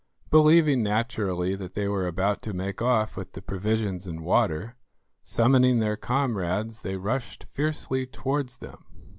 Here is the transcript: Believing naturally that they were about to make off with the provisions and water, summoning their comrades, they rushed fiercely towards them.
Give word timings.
Believing 0.31 0.81
naturally 0.81 1.53
that 1.53 1.75
they 1.75 1.87
were 1.87 2.07
about 2.07 2.41
to 2.41 2.53
make 2.55 2.81
off 2.81 3.15
with 3.15 3.33
the 3.33 3.41
provisions 3.43 4.07
and 4.07 4.25
water, 4.25 4.75
summoning 5.21 5.77
their 5.77 5.95
comrades, 5.95 6.81
they 6.81 6.95
rushed 6.95 7.45
fiercely 7.51 8.07
towards 8.07 8.57
them. 8.57 8.83